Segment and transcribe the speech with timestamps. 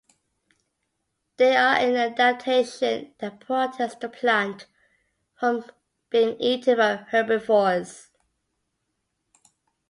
[1.37, 4.65] They are an adaptation that protects the plant
[5.39, 5.63] from
[6.09, 8.09] being eaten by herbivores.